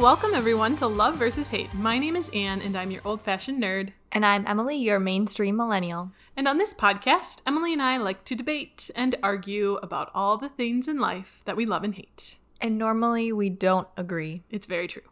[0.00, 1.74] Welcome everyone to Love versus Hate.
[1.74, 3.92] My name is Anne, and I'm your old fashioned nerd.
[4.10, 6.10] And I'm Emily, your mainstream millennial.
[6.38, 10.48] And on this podcast, Emily and I like to debate and argue about all the
[10.48, 12.38] things in life that we love and hate.
[12.62, 14.42] And normally we don't agree.
[14.48, 15.02] It's very true.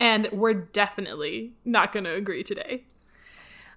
[0.00, 2.86] And we're definitely not going to agree today.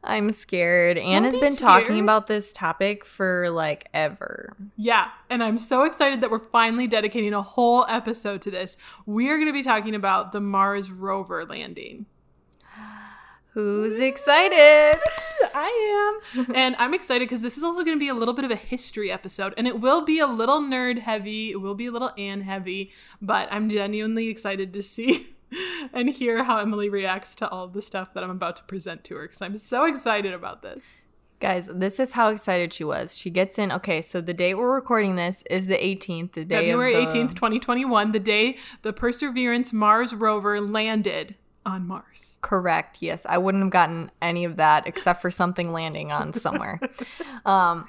[0.03, 0.97] I'm scared.
[0.97, 4.55] Anne has be been talking about this topic for like ever.
[4.75, 8.77] Yeah, and I'm so excited that we're finally dedicating a whole episode to this.
[9.05, 12.05] We are going to be talking about the Mars rover landing.
[13.57, 14.99] Who's excited?
[15.55, 16.45] I am.
[16.53, 18.55] and I'm excited because this is also going to be a little bit of a
[18.55, 19.55] history episode.
[19.57, 21.49] And it will be a little nerd heavy.
[21.49, 22.91] It will be a little Anne heavy.
[23.19, 25.35] But I'm genuinely excited to see
[25.93, 29.15] and hear how Emily reacts to all the stuff that I'm about to present to
[29.15, 30.83] her because I'm so excited about this.
[31.39, 33.15] Guys, this is how excited she was.
[33.15, 33.71] She gets in.
[33.71, 37.19] Okay, so the date we're recording this is the 18th, the day February of the,
[37.19, 42.37] 18th, 2021, the day the Perseverance Mars rover landed on Mars.
[42.41, 42.97] Correct.
[43.01, 46.79] Yes, I wouldn't have gotten any of that except for something landing on somewhere.
[47.45, 47.87] um,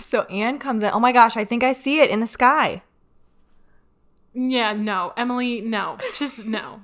[0.00, 0.90] so Anne comes in.
[0.92, 2.82] Oh my gosh, I think I see it in the sky.
[4.34, 5.12] Yeah, no.
[5.16, 5.98] Emily, no.
[6.16, 6.82] Just no.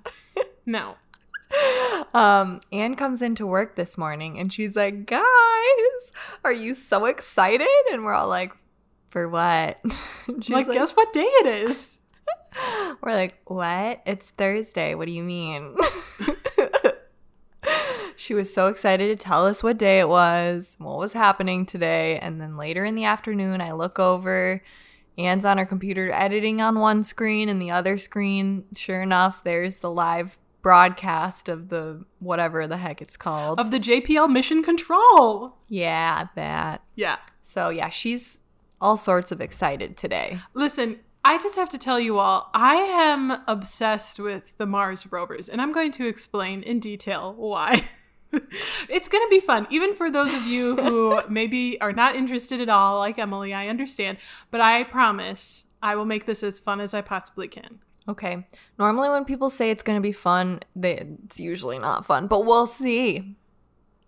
[0.66, 0.96] No.
[2.14, 6.12] Um, Anne comes into work this morning and she's like, "Guys,
[6.44, 8.52] are you so excited?" And we're all like,
[9.08, 9.80] "For what?"
[10.40, 11.98] she's like, guess what day it is?
[13.02, 14.00] We're like, "What?
[14.06, 14.94] It's Thursday.
[14.94, 15.76] What do you mean?"
[18.16, 22.18] she was so excited to tell us what day it was, what was happening today,
[22.20, 24.62] and then later in the afternoon, I look over.
[25.18, 29.78] Anne's on her computer editing on one screen, and the other screen, sure enough, there's
[29.78, 33.60] the live broadcast of the whatever the heck it's called.
[33.60, 35.58] Of the JPL mission control.
[35.68, 36.82] yeah, that.
[36.96, 37.18] Yeah.
[37.42, 38.40] So yeah, she's
[38.80, 40.40] all sorts of excited today.
[40.54, 45.48] Listen, I just have to tell you all, I am obsessed with the Mars rovers,
[45.48, 47.88] and I'm going to explain in detail why.
[48.88, 52.60] it's going to be fun, even for those of you who maybe are not interested
[52.60, 53.52] at all, like Emily.
[53.52, 54.18] I understand,
[54.50, 57.80] but I promise I will make this as fun as I possibly can.
[58.08, 58.46] Okay.
[58.78, 62.44] Normally when people say it's going to be fun, they, it's usually not fun, but
[62.44, 63.36] we'll see.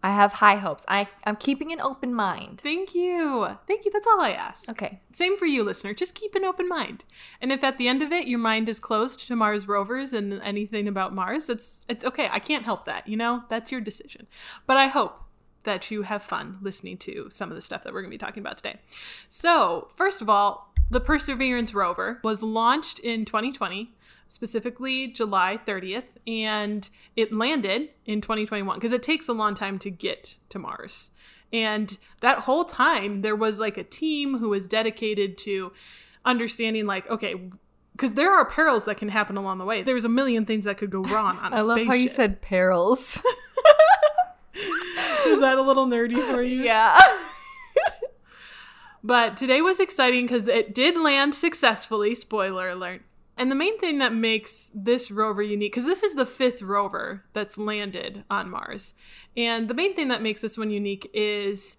[0.02, 0.84] I have high hopes.
[0.86, 2.60] I I'm keeping an open mind.
[2.60, 3.48] Thank you.
[3.66, 3.90] Thank you.
[3.90, 4.70] That's all I ask.
[4.70, 5.00] Okay.
[5.12, 5.94] Same for you, listener.
[5.94, 7.04] Just keep an open mind.
[7.40, 10.40] And if at the end of it your mind is closed to Mars rovers and
[10.42, 12.28] anything about Mars, it's it's okay.
[12.30, 13.08] I can't help that.
[13.08, 14.28] You know, that's your decision.
[14.66, 15.22] But I hope
[15.64, 18.24] that you have fun listening to some of the stuff that we're going to be
[18.24, 18.76] talking about today.
[19.28, 23.92] So, first of all, the Perseverance rover was launched in 2020,
[24.28, 29.90] specifically July 30th, and it landed in 2021 because it takes a long time to
[29.90, 31.10] get to Mars.
[31.52, 35.72] And that whole time, there was like a team who was dedicated to
[36.24, 37.50] understanding, like, okay,
[37.92, 39.82] because there are perils that can happen along the way.
[39.82, 42.42] There's a million things that could go wrong on a I love how you said
[42.42, 43.22] perils.
[45.26, 46.62] Is that a little nerdy for you?
[46.64, 46.98] yeah.
[49.06, 52.16] But today was exciting because it did land successfully.
[52.16, 53.02] Spoiler alert.
[53.36, 57.22] And the main thing that makes this rover unique, because this is the fifth rover
[57.32, 58.94] that's landed on Mars.
[59.36, 61.76] And the main thing that makes this one unique is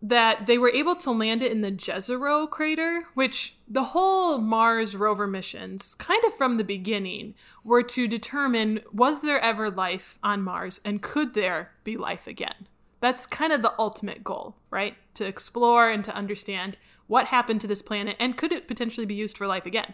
[0.00, 4.94] that they were able to land it in the Jezero crater, which the whole Mars
[4.94, 7.34] rover missions, kind of from the beginning,
[7.64, 12.68] were to determine was there ever life on Mars and could there be life again?
[13.00, 14.94] That's kind of the ultimate goal, right?
[15.14, 16.78] To explore and to understand
[17.12, 19.92] what happened to this planet and could it potentially be used for life again.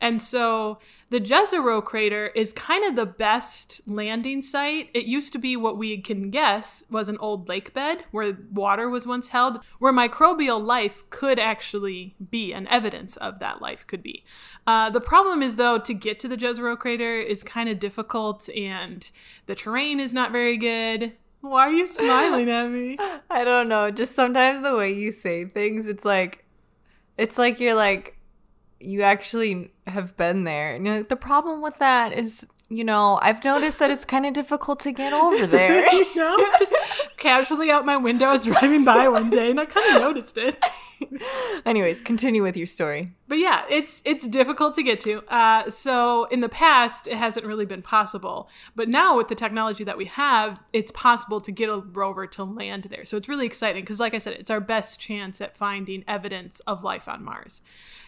[0.00, 0.78] And so
[1.10, 4.88] the Jezero crater is kind of the best landing site.
[4.94, 8.88] It used to be what we can guess was an old lake bed where water
[8.88, 14.02] was once held, where microbial life could actually be, and evidence of that life could
[14.02, 14.24] be.
[14.64, 18.48] Uh, the problem is, though, to get to the Jezero crater is kind of difficult
[18.50, 19.10] and
[19.46, 21.14] the terrain is not very good.
[21.40, 22.98] Why are you smiling at me?
[23.30, 23.90] I don't know.
[23.90, 26.44] Just sometimes the way you say things, it's like,
[27.16, 28.16] it's like you're like,
[28.78, 30.74] you actually have been there.
[30.74, 34.26] And you're like, the problem with that is, you know, I've noticed that it's kind
[34.26, 35.90] of difficult to get over there.
[35.92, 36.72] you know, just
[37.16, 40.36] casually out my window, I was driving by one day and I kind of noticed
[40.38, 40.62] it.
[41.66, 43.12] Anyways, continue with your story.
[43.28, 45.22] But yeah, it's it's difficult to get to.
[45.28, 48.48] Uh, so in the past, it hasn't really been possible.
[48.74, 52.44] But now with the technology that we have, it's possible to get a rover to
[52.44, 53.04] land there.
[53.04, 56.60] So it's really exciting because, like I said, it's our best chance at finding evidence
[56.60, 57.62] of life on Mars.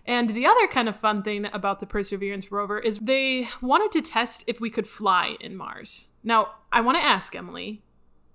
[0.07, 4.03] And the other kind of fun thing about the Perseverance rover is they wanted to
[4.03, 6.09] test if we could fly in Mars.
[6.25, 7.83] Now, I want to ask Emily,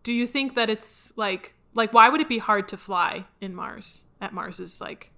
[0.04, 3.54] do you think that it's like like why would it be hard to fly in
[3.54, 4.04] Mars?
[4.22, 5.10] At Mars is like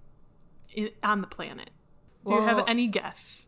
[0.72, 1.70] in, on the planet.
[2.26, 3.46] Do you have any guess?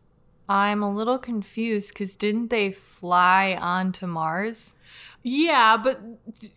[0.49, 4.75] I'm a little confused because didn't they fly onto Mars?
[5.21, 6.01] Yeah, but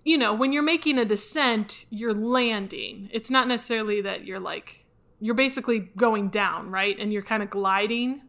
[0.05, 3.09] you know, when you're making a descent, you're landing.
[3.13, 4.85] It's not necessarily that you're like
[5.21, 6.97] you're basically going down, right?
[6.99, 8.23] And you're kind of gliding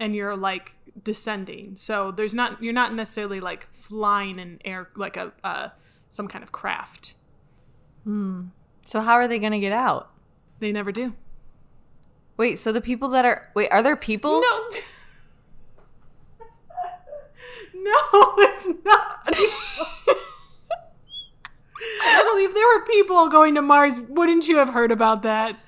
[0.00, 1.76] and you're like descending.
[1.76, 5.68] So there's not you're not necessarily like flying in air like a uh,
[6.10, 7.14] some kind of craft.
[8.02, 8.46] Hmm.
[8.84, 10.10] So how are they going to get out?
[10.60, 11.14] They never do.
[12.36, 14.40] Wait, so the people that are wait, are there people?
[14.40, 14.68] No.
[17.74, 19.26] no, it's not.
[19.26, 19.86] people.
[22.02, 24.00] I believe there were people going to Mars.
[24.00, 25.58] Wouldn't you have heard about that?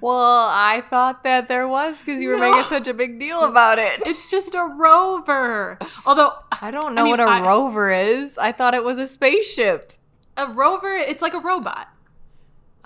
[0.00, 2.50] Well, I thought that there was because you were No.
[2.52, 4.02] making such a big deal about it.
[4.06, 5.78] It's just a rover.
[6.04, 8.36] Although I don't know mean, what a I- rover is.
[8.38, 9.92] I thought it was a spaceship.
[10.36, 11.88] a rover, it's like a robot.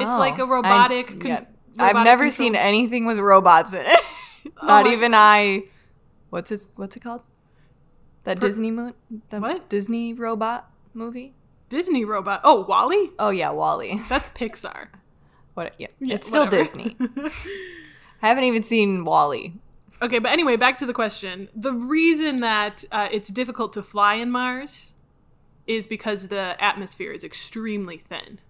[0.00, 1.20] It's Oh, like a robotic.
[1.20, 1.44] con- yeah.
[1.78, 4.00] I've never control- seen anything with robots in it.
[4.62, 5.64] Not my- even I.
[6.30, 6.62] What's it?
[6.76, 7.22] What's it called?
[8.24, 8.94] That Per- Disney mo-
[9.30, 9.68] the What?
[9.68, 11.34] Disney robot movie?
[11.68, 12.40] Disney robot.
[12.44, 13.10] Oh, WALL-E.
[13.18, 14.00] Oh yeah, WALL-E.
[14.08, 14.88] That's Pixar.
[15.54, 15.74] What?
[15.78, 16.62] Yeah, Yeah, it's still whatever.
[16.64, 16.96] Disney.
[18.22, 19.54] I haven't even seen WALL-E.
[20.02, 21.48] Okay, but anyway, back to the question.
[21.54, 24.94] The reason that uh, it's difficult to fly in Mars
[25.66, 28.40] is because the atmosphere is extremely thin.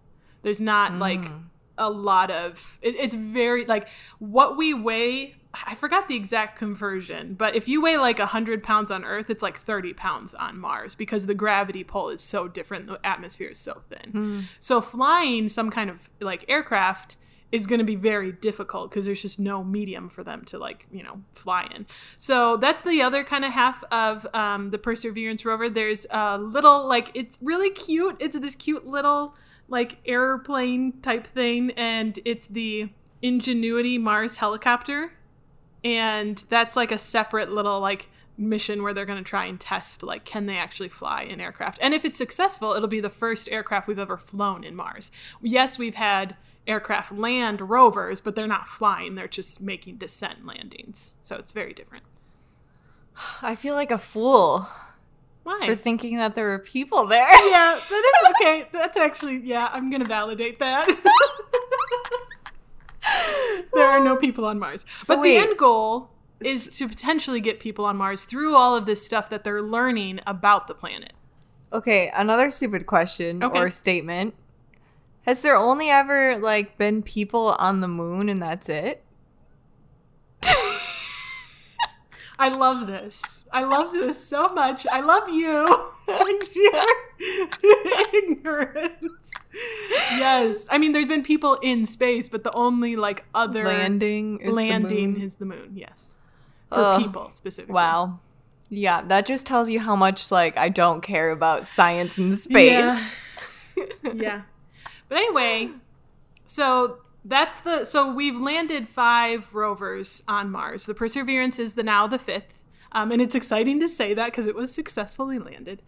[0.42, 1.42] There's not like Mm.
[1.78, 2.78] a lot of.
[2.82, 3.88] It, it's very like
[4.19, 5.34] what we weigh.
[5.66, 9.42] I forgot the exact conversion, but if you weigh like 100 pounds on Earth, it's
[9.42, 12.87] like 30 pounds on Mars because the gravity pull is so different.
[12.87, 14.12] The atmosphere is so thin.
[14.12, 14.44] Mm.
[14.60, 17.16] So flying some kind of like aircraft
[17.50, 20.87] is going to be very difficult because there's just no medium for them to like
[20.92, 21.84] you know fly in.
[22.16, 25.69] So that's the other kind of half of um, the Perseverance rover.
[25.69, 28.14] There's a little like it's really cute.
[28.20, 29.34] It's this cute little
[29.70, 32.90] like airplane type thing, and it's the
[33.22, 35.12] Ingenuity Mars helicopter,
[35.84, 40.02] and that's like a separate little like mission where they're going to try and test
[40.02, 41.78] like can they actually fly an aircraft?
[41.82, 45.11] And if it's successful it'll be the first aircraft we've ever flown in mars.
[45.43, 51.12] Yes we've had aircraft land rovers but they're not flying they're just making descent landings.
[51.20, 52.05] So it's very different.
[53.43, 54.66] I feel like a fool
[55.58, 57.29] why for thinking that there were people there.
[57.49, 60.88] yeah that is okay that's actually yeah i'm gonna validate that
[63.75, 65.35] there are no people on mars So but wait.
[65.35, 66.11] the end goal
[66.41, 70.20] is to potentially get people on mars through all of this stuff that they're learning
[70.26, 71.12] about the planet
[71.73, 73.56] Okay, another stupid question Okay.
[73.56, 74.35] or statement.
[75.23, 79.05] Has there only ever like been people on the moon and that's it?
[82.41, 83.39] I love this.
[83.52, 84.87] I love this so much.
[84.91, 85.67] I love you
[86.08, 86.85] and your
[88.14, 89.31] ignorance.
[90.12, 90.67] Yes.
[90.70, 94.52] I mean, there's been people in space, but the only like other Landing is the
[94.52, 95.23] landing moon?
[95.23, 95.73] is the moon.
[95.75, 96.14] Yes.
[96.69, 97.02] For Ugh.
[97.02, 97.75] people specifically.
[97.75, 98.20] Wow.
[98.69, 102.70] Yeah, that just tells you how much like I don't care about science and space.
[102.70, 103.08] Yeah.
[104.14, 104.43] yeah.
[105.08, 105.70] But anyway,
[106.47, 110.87] so that's the so we've landed five rovers on Mars.
[110.87, 112.59] The Perseverance is the now the fifth,
[112.92, 115.82] um, and it's exciting to say that because it was successfully landed,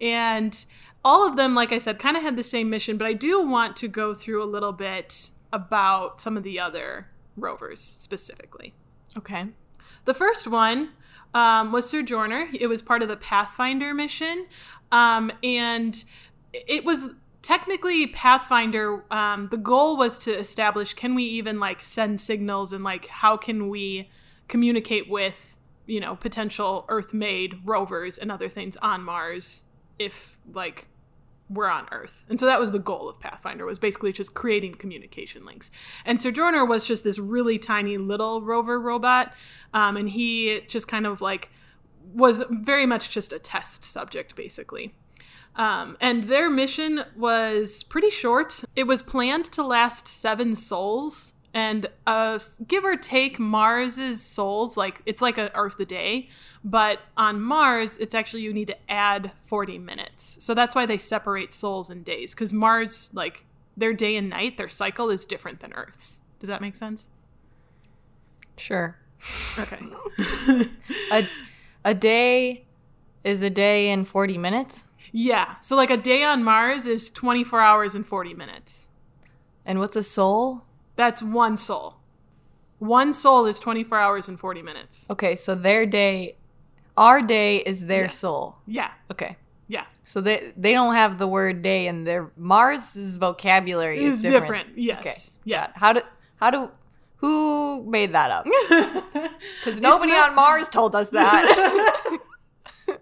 [0.00, 0.64] and
[1.04, 2.96] all of them, like I said, kind of had the same mission.
[2.96, 7.08] But I do want to go through a little bit about some of the other
[7.36, 8.74] rovers specifically.
[9.16, 9.46] Okay.
[10.04, 10.90] The first one
[11.34, 12.48] um, was Sojourner.
[12.52, 14.46] It was part of the Pathfinder mission.
[14.90, 16.02] Um, and
[16.52, 17.08] it was
[17.42, 19.04] technically Pathfinder.
[19.10, 23.36] Um, the goal was to establish can we even like send signals and like how
[23.36, 24.10] can we
[24.48, 29.64] communicate with, you know, potential Earth made rovers and other things on Mars
[29.98, 30.88] if like
[31.48, 32.24] we're on Earth.
[32.28, 35.70] And so that was the goal of Pathfinder was basically just creating communication links.
[36.04, 39.34] And Sojourner was just this really tiny little rover robot,
[39.74, 41.50] um, and he just kind of like
[42.14, 44.94] was very much just a test subject, basically.
[45.54, 48.64] Um, and their mission was pretty short.
[48.74, 55.02] It was planned to last seven sols, and uh, give or take, Mars's sols like
[55.06, 56.28] it's like an Earth a day,
[56.64, 60.38] but on Mars, it's actually you need to add forty minutes.
[60.40, 63.44] So that's why they separate sols and days, because Mars like
[63.76, 66.20] their day and night, their cycle is different than Earth's.
[66.40, 67.06] Does that make sense?
[68.56, 68.96] Sure.
[69.58, 69.80] Okay.
[71.12, 71.26] A
[71.84, 72.64] a day
[73.24, 74.84] is a day in 40 minutes.
[75.12, 75.56] yeah.
[75.62, 78.88] So like a day on Mars is twenty four hours and forty minutes.
[79.64, 80.64] And what's a sol?
[80.96, 81.98] That's one sol.
[82.78, 85.06] One sol is 24 hours and 40 minutes.
[85.10, 86.36] Okay, so their day
[86.96, 88.08] our day is their Yeah.
[88.08, 88.58] sol.
[88.66, 88.90] Yeah.
[89.10, 89.36] Okay.
[89.68, 89.84] Yeah.
[90.04, 94.42] So they they don't have the word day in their Mars's vocabulary It's is different.
[94.42, 94.78] different.
[94.78, 95.00] Yes.
[95.00, 95.14] Okay.
[95.44, 95.68] Yeah.
[95.74, 96.02] How do
[96.36, 96.70] how do
[97.18, 98.44] Who made that up?
[99.64, 102.18] Because nobody on Mars told us that.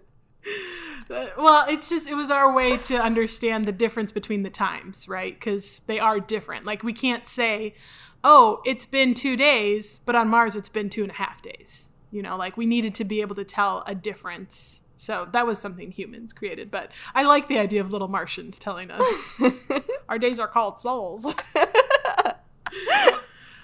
[1.10, 5.34] well, it's just it was our way to understand the difference between the times, right?
[5.34, 6.64] Because they are different.
[6.64, 7.74] Like we can't say,
[8.22, 11.88] "Oh, it's been two days," but on Mars it's been two and a half days.
[12.12, 14.82] You know, like we needed to be able to tell a difference.
[14.96, 16.70] So that was something humans created.
[16.70, 19.40] But I like the idea of little Martians telling us
[20.08, 21.26] our days are called sols.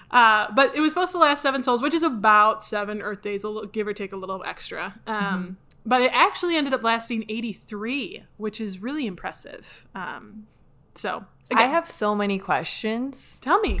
[0.09, 3.43] Uh, but it was supposed to last seven sols, which is about seven Earth days,
[3.43, 4.95] a little, give or take a little extra.
[5.05, 5.51] Um, mm-hmm.
[5.87, 9.87] But it actually ended up lasting 83, which is really impressive.
[9.95, 10.47] Um,
[10.95, 13.39] so again, I have so many questions.
[13.41, 13.79] Tell me.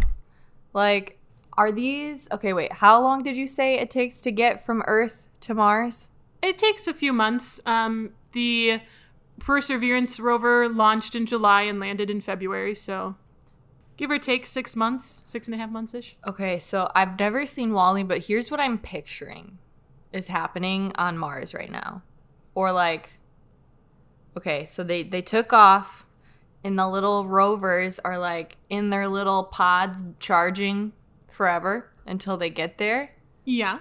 [0.73, 1.19] Like,
[1.57, 2.53] are these okay?
[2.53, 6.07] Wait, how long did you say it takes to get from Earth to Mars?
[6.41, 7.59] It takes a few months.
[7.65, 8.79] Um, the
[9.39, 13.15] Perseverance rover launched in July and landed in February, so
[13.97, 16.15] give or take six months, six and a half months ish.
[16.25, 19.57] Okay, so I've never seen WALL-E, but here's what I'm picturing
[20.11, 22.01] is happening on Mars right now.
[22.55, 23.11] Or like
[24.35, 26.05] okay, so they they took off
[26.63, 30.93] and the little rovers are like in their little pods charging
[31.29, 33.11] forever until they get there.
[33.45, 33.79] Yeah.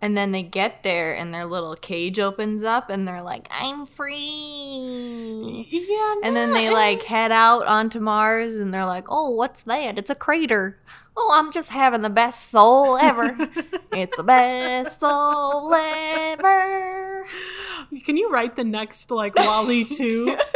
[0.00, 3.86] And then they get there and their little cage opens up and they're like, I'm
[3.86, 5.66] free.
[5.70, 5.86] Yeah.
[5.88, 9.98] No, and then they like head out onto Mars and they're like, oh, what's that?
[9.98, 10.78] It's a crater.
[11.16, 13.34] Oh, I'm just having the best sol ever.
[13.92, 17.26] it's the best sol ever.
[18.04, 20.38] Can you write the next like WALL-E 2?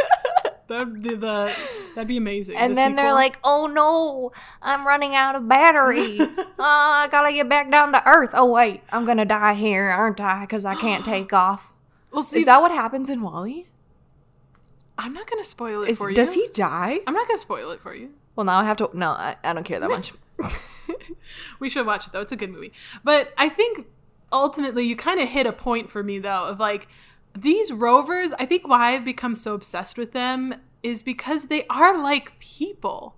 [0.71, 1.53] That'd be the
[1.95, 2.55] that'd be amazing.
[2.55, 3.03] And the then sequel.
[3.03, 6.17] they're like, "Oh no, I'm running out of battery.
[6.21, 8.29] uh, I gotta get back down to Earth.
[8.33, 10.41] Oh wait, I'm gonna die here, aren't I?
[10.41, 11.73] Because I can't take off."
[12.09, 13.67] Well, see, is that what happens in WALL-E?
[14.97, 16.15] I'm not gonna spoil it is, for you.
[16.15, 17.01] Does he die?
[17.05, 18.11] I'm not gonna spoil it for you.
[18.37, 18.89] Well, now I have to.
[18.93, 20.13] No, I, I don't care that much.
[21.59, 22.21] we should watch it though.
[22.21, 22.71] It's a good movie.
[23.03, 23.87] But I think
[24.31, 26.87] ultimately you kind of hit a point for me though of like
[27.35, 32.01] these rovers, I think why I've become so obsessed with them is because they are
[32.01, 33.15] like people.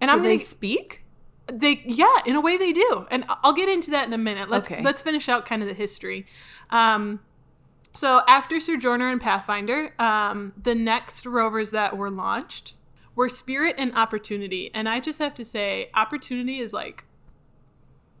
[0.00, 1.04] And I'm they gonna, speak?
[1.52, 3.06] They yeah, in a way they do.
[3.10, 4.48] And I'll get into that in a minute.
[4.48, 4.82] Let's okay.
[4.82, 6.26] let's finish out kind of the history.
[6.70, 7.20] Um
[7.94, 12.74] so after Sojourner and Pathfinder, um, the next rovers that were launched
[13.14, 14.68] were Spirit and Opportunity.
[14.74, 17.04] And I just have to say, Opportunity is like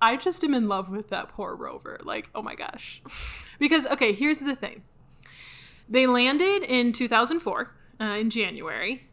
[0.00, 1.98] I just am in love with that poor rover.
[2.04, 3.02] Like, oh my gosh.
[3.58, 4.82] because okay, here's the thing.
[5.88, 9.08] They landed in 2004 uh, in January,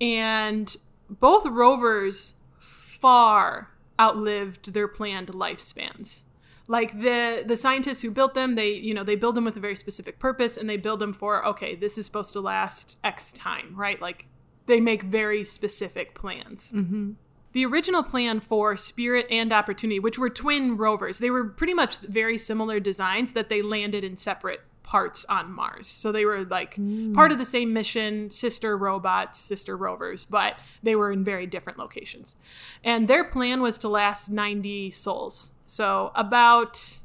[0.00, 0.76] and
[1.08, 6.24] both rovers far outlived their planned lifespans.
[6.68, 9.60] Like the the scientists who built them, they you know they build them with a
[9.60, 13.32] very specific purpose, and they build them for okay, this is supposed to last X
[13.32, 14.00] time, right?
[14.00, 14.28] Like
[14.66, 16.70] they make very specific plans.
[16.72, 17.12] Mm-hmm.
[17.52, 21.96] The original plan for Spirit and Opportunity, which were twin rovers, they were pretty much
[21.98, 25.86] very similar designs that they landed in separate parts on Mars.
[25.86, 27.14] So they were like mm.
[27.14, 31.78] part of the same mission, sister robots, sister rovers, but they were in very different
[31.78, 32.34] locations.
[32.82, 35.52] And their plan was to last 90 sols.
[35.64, 36.98] So about,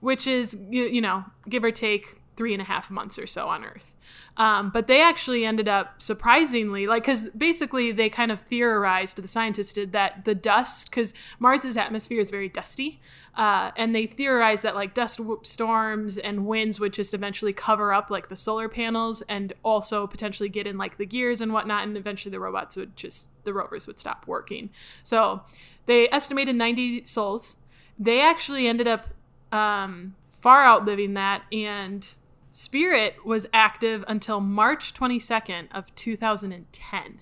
[0.00, 3.46] which is, you, you know, give or take three and a half months or so
[3.46, 3.94] on Earth.
[4.36, 9.28] Um, but they actually ended up surprisingly, like, because basically they kind of theorized, the
[9.28, 13.00] scientists did, that the dust, because Mars's atmosphere is very dusty,
[13.36, 18.10] uh, and they theorized that like dust storms and winds would just eventually cover up
[18.10, 21.96] like the solar panels and also potentially get in like the gears and whatnot, and
[21.96, 24.68] eventually the robots would just, the rovers would stop working.
[25.04, 25.42] So
[25.86, 27.56] they estimated 90 sols.
[28.00, 29.06] They actually ended up
[29.52, 32.12] um, far outliving that and
[32.54, 37.20] Spirit was active until March 22nd of 2010.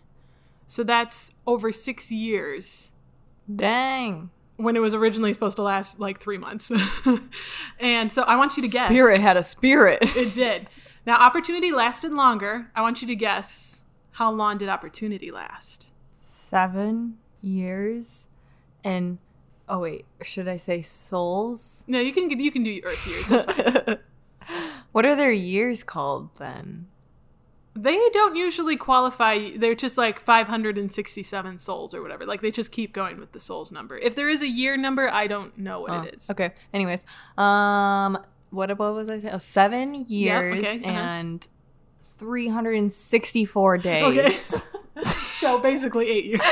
[0.66, 2.90] So that's over 6 years.
[3.54, 4.30] Dang.
[4.56, 6.72] When it was originally supposed to last like 3 months.
[7.80, 8.90] and so I want you to guess.
[8.90, 9.99] Spirit had a spirit.
[10.16, 10.68] it did.
[11.06, 12.68] Now opportunity lasted longer.
[12.75, 15.90] I want you to guess how long did opportunity last?
[16.22, 18.26] 7 years
[18.82, 19.18] and
[19.68, 21.84] oh wait, should I say sols?
[21.87, 23.96] No, you can you can do Earth years.
[24.92, 26.87] What are their years called then?
[27.75, 29.56] They don't usually qualify.
[29.56, 32.26] They're just like 567 sols or whatever.
[32.26, 33.97] Like they just keep going with the sols number.
[33.97, 36.30] If there is a year number, I don't know what oh, it is.
[36.30, 36.50] Okay.
[36.75, 37.04] Anyways,
[37.38, 38.18] um,
[38.50, 39.35] what what was I saying?
[39.35, 40.80] Oh, seven years okay.
[40.82, 40.90] uh-huh.
[40.90, 41.49] and
[42.18, 44.04] 364 days.
[44.04, 45.02] Okay.
[45.04, 46.42] so basically eight years.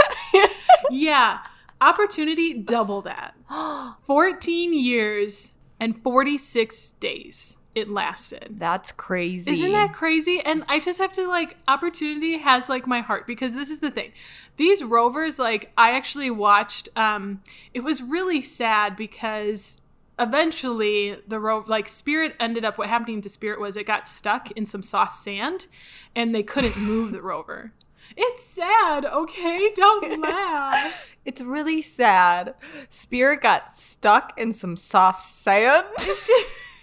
[0.90, 1.40] yeah.
[1.80, 3.35] Opportunity double that.
[4.02, 8.56] 14 years and 46 days it lasted.
[8.58, 9.50] That's crazy.
[9.50, 10.40] Isn't that crazy?
[10.44, 13.90] And I just have to like opportunity has like my heart because this is the
[13.90, 14.12] thing.
[14.56, 17.40] These rovers like I actually watched um
[17.75, 19.78] it was really sad because
[20.18, 24.50] eventually the ro- like spirit ended up what happening to spirit was it got stuck
[24.52, 25.68] in some soft sand
[26.16, 27.73] and they couldn't move the rover.
[28.16, 29.70] It's sad, okay?
[29.76, 31.14] Don't laugh.
[31.25, 32.54] It's really sad.
[32.88, 35.87] Spirit got stuck in some soft sand.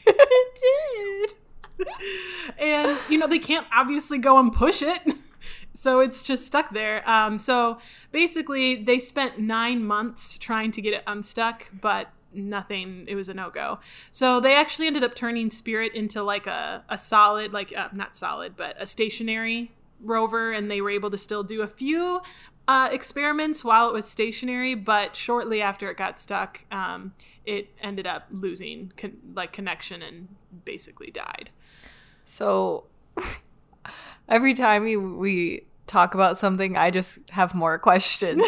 [0.07, 0.59] It
[1.27, 1.35] did.
[2.59, 5.01] and you know they can't obviously go and push it.
[5.77, 7.07] So it's just stuck there.
[7.07, 7.79] Um, so
[8.11, 13.33] basically they spent nine months trying to get it unstuck but nothing it was a
[13.33, 13.79] no-go.
[14.09, 18.15] So they actually ended up turning spirit into like a, a solid like uh, not
[18.15, 19.71] solid but a stationary
[20.01, 22.21] rover and they were able to still do a few
[22.67, 27.13] uh, experiments while it was stationary but shortly after it got stuck um,
[27.45, 30.27] it ended up losing con- like connection and
[30.65, 31.51] basically died.
[32.23, 32.85] So
[34.27, 38.43] every time we, we talk about something, I just have more questions.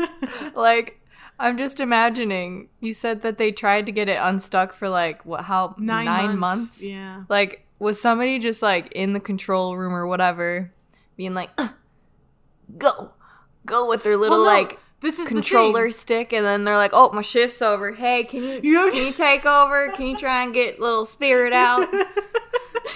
[0.54, 1.00] like,
[1.38, 2.68] I'm just imagining.
[2.80, 5.42] You said that they tried to get it unstuck for like what?
[5.42, 6.80] How nine, nine months.
[6.80, 6.82] months?
[6.82, 7.24] Yeah.
[7.28, 10.72] Like, was somebody just like in the control room or whatever,
[11.16, 11.68] being like, "Uh,
[12.78, 13.12] "Go,
[13.66, 16.92] go" with their little Well, no, like this is controller stick, and then they're like,
[16.94, 17.92] "Oh, my shift's over.
[17.92, 19.90] Hey, can you You- can you take over?
[19.90, 21.86] Can you try and get little spirit out?"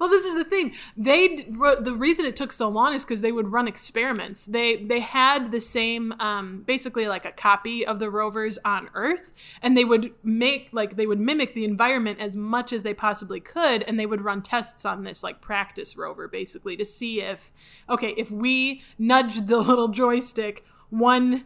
[0.00, 0.74] Well, this is the thing.
[0.96, 4.44] They the reason it took so long is because they would run experiments.
[4.44, 9.32] They they had the same, um, basically like a copy of the rovers on Earth,
[9.62, 13.40] and they would make like they would mimic the environment as much as they possibly
[13.40, 17.52] could, and they would run tests on this like practice rover basically to see if
[17.88, 21.44] okay if we nudge the little joystick one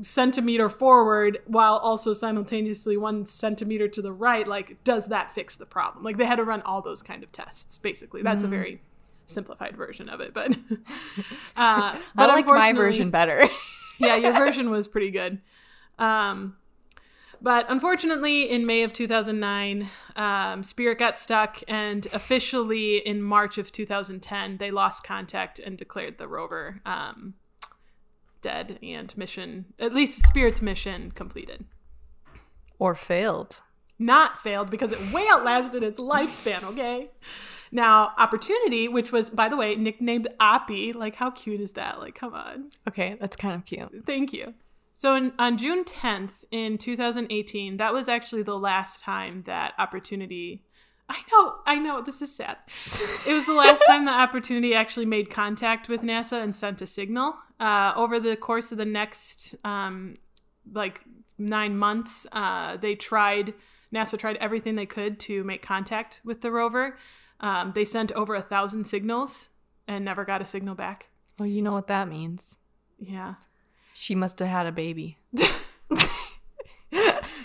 [0.00, 5.66] centimeter forward while also simultaneously one centimeter to the right like does that fix the
[5.66, 6.04] problem?
[6.04, 8.22] Like they had to run all those kind of tests basically.
[8.22, 8.80] That's a very
[9.26, 10.52] simplified version of it but
[11.56, 13.44] uh but I like my version better.
[13.98, 15.40] yeah your version was pretty good.
[15.98, 16.56] Um
[17.40, 23.70] but unfortunately, in May of 2009, um, Spirit got stuck, and officially in March of
[23.70, 27.34] 2010, they lost contact and declared the rover um,
[28.42, 31.64] dead and mission, at least Spirit's mission, completed.
[32.78, 33.62] or failed.
[33.98, 37.10] Not failed because it way outlasted its lifespan, okay?
[37.72, 41.98] Now, Opportunity, which was, by the way, nicknamed Oppy, like how cute is that?
[42.00, 42.70] Like, come on.
[42.88, 44.04] Okay, that's kind of cute.
[44.06, 44.54] Thank you.
[44.94, 50.64] So in, on June 10th in 2018, that was actually the last time that Opportunity.
[51.08, 52.58] I know, I know, this is sad.
[53.26, 56.86] It was the last time that Opportunity actually made contact with NASA and sent a
[56.86, 57.34] signal.
[57.60, 60.16] Uh, over the course of the next, um,
[60.72, 61.02] like,
[61.38, 63.54] nine months, uh, they tried,
[63.92, 66.96] NASA tried everything they could to make contact with the rover.
[67.40, 69.48] Um, they sent over a thousand signals
[69.86, 71.08] and never got a signal back.
[71.38, 72.58] Well, you know what that means.
[72.98, 73.34] Yeah.
[73.94, 75.18] She must have had a baby.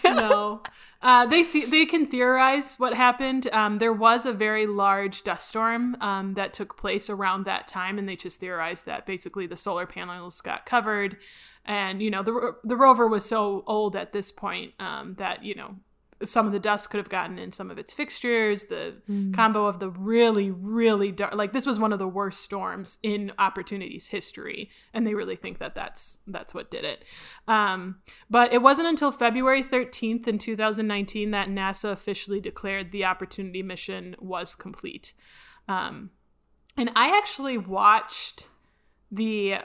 [0.04, 0.62] no.
[1.04, 3.48] Uh, they th- they can theorize what happened.
[3.52, 8.00] Um, there was a very large dust storm um, that took place around that time,
[8.00, 11.18] and they just theorized that basically the solar panels got covered,
[11.66, 15.56] and you know the the rover was so old at this point um, that you
[15.56, 15.76] know
[16.26, 18.66] some of the dust could have gotten in some of its fixtures.
[18.66, 18.96] The
[19.34, 23.32] combo of the really really dark, like this was one of the worst storms in
[23.38, 27.04] Opportunity's history, and they really think that that's that's what did it.
[27.48, 27.98] Um,
[28.30, 34.16] but it wasn't until February 13th in 2019 that NASA officially declared the Opportunity mission
[34.20, 35.14] was complete.
[35.68, 36.12] Um,
[36.78, 38.50] and I actually watched
[39.12, 39.58] the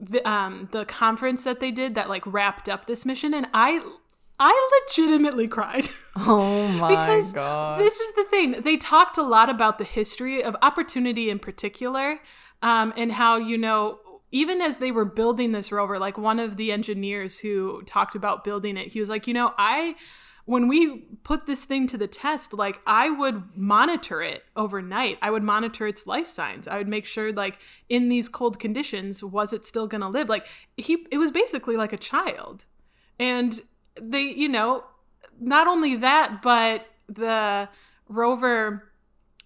[0.00, 3.84] the, um, the conference that they did that like wrapped up this mission, and I
[4.38, 5.88] I legitimately cried.
[6.14, 7.80] Oh my because god.
[7.80, 8.60] this is the thing.
[8.60, 12.20] They talked a lot about the history of opportunity in particular
[12.60, 13.98] um, and how you know
[14.30, 18.44] even as they were building this rover like one of the engineers who talked about
[18.44, 19.94] building it he was like you know i
[20.44, 25.18] when we put this thing to the test like i would monitor it overnight.
[25.22, 26.68] I would monitor its life signs.
[26.68, 30.28] I would make sure like in these cold conditions was it still going to live?
[30.28, 32.64] Like he it was basically like a child.
[33.18, 33.60] And
[34.00, 34.84] they you know
[35.40, 37.68] not only that, but the
[38.08, 38.92] rover,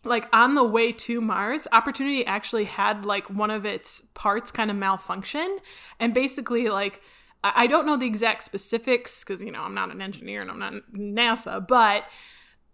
[0.04, 4.70] like on the way to Mars, Opportunity actually had like one of its parts kind
[4.70, 5.58] of malfunction.
[5.98, 7.00] And basically, like,
[7.42, 10.58] I don't know the exact specifics because, you know, I'm not an engineer and I'm
[10.58, 12.04] not NASA, but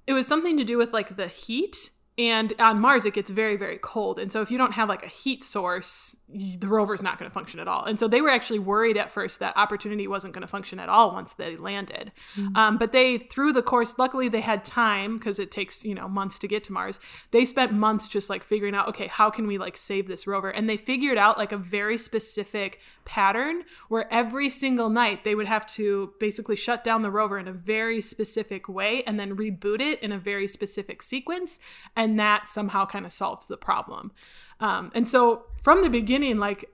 [0.06, 3.56] it was something to do with like the heat and on Mars, it gets very,
[3.56, 4.18] very cold.
[4.18, 7.32] And so, if you don't have like a heat source, the rover's not going to
[7.32, 7.84] function at all.
[7.84, 10.90] And so, they were actually worried at first that Opportunity wasn't going to function at
[10.90, 12.12] all once they landed.
[12.36, 12.56] Mm-hmm.
[12.56, 16.06] Um, but they, through the course, luckily they had time because it takes, you know,
[16.06, 17.00] months to get to Mars.
[17.30, 20.50] They spent months just like figuring out, okay, how can we like save this rover?
[20.50, 25.46] And they figured out like a very specific pattern where every single night they would
[25.46, 29.80] have to basically shut down the rover in a very specific way and then reboot
[29.80, 31.58] it in a very specific sequence.
[31.96, 34.12] And that somehow kind of solved the problem.
[34.60, 36.70] Um, and so from the beginning, like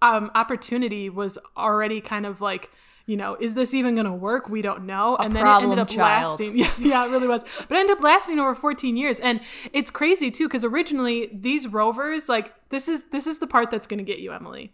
[0.00, 2.70] um, opportunity was already kind of like,
[3.06, 4.48] you know, is this even going to work?
[4.48, 5.16] We don't know.
[5.16, 6.30] A and then it ended up child.
[6.30, 6.56] lasting.
[6.56, 7.44] Yeah, yeah, it really was.
[7.68, 9.18] But it ended up lasting over 14 years.
[9.20, 9.40] And
[9.72, 13.86] it's crazy too, because originally these rovers, like this is this is the part that's
[13.86, 14.72] going to get you, Emily.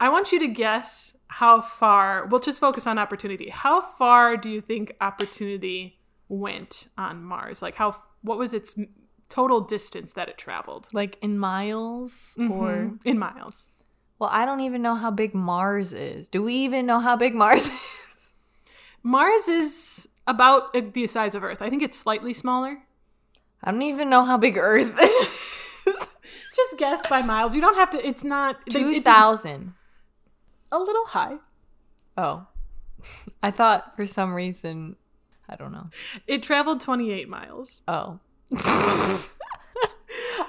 [0.00, 2.26] I want you to guess how far.
[2.26, 3.48] We'll just focus on opportunity.
[3.48, 7.62] How far do you think opportunity went on Mars?
[7.62, 8.02] Like how?
[8.22, 8.76] What was its
[9.28, 10.88] total distance that it traveled?
[10.92, 13.68] Like in miles Mhm, or in miles?
[14.18, 16.28] Well, I don't even know how big Mars is.
[16.28, 18.32] Do we even know how big Mars is?
[19.02, 21.62] Mars is about uh, the size of Earth.
[21.62, 22.82] I think it's slightly smaller.
[23.62, 25.94] I don't even know how big Earth is.
[26.54, 27.54] Just guess by miles.
[27.54, 28.04] You don't have to.
[28.06, 29.74] It's not Two thousand.
[30.72, 31.36] A little high.
[32.16, 32.46] Oh.
[33.42, 34.96] I thought for some reason
[35.48, 35.88] I don't know.
[36.26, 37.80] It traveled 28 miles.
[37.88, 38.18] Oh.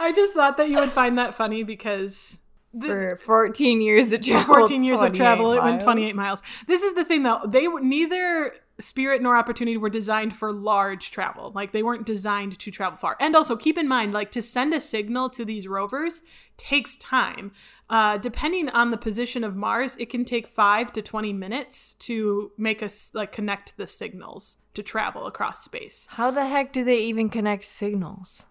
[0.01, 2.39] I just thought that you would find that funny because
[2.73, 4.57] the, For 14 years it traveled.
[4.57, 6.41] 14 years of 28 travel, it went 28 miles.
[6.67, 7.41] This is the thing though.
[7.47, 11.51] They were neither Spirit nor Opportunity were designed for large travel.
[11.53, 13.17] Like they weren't designed to travel far.
[13.19, 16.21] And also keep in mind, like to send a signal to these rovers
[16.57, 17.51] takes time.
[17.89, 22.51] Uh, depending on the position of Mars, it can take five to 20 minutes to
[22.57, 26.07] make us like connect the signals to travel across space.
[26.11, 28.45] How the heck do they even connect signals?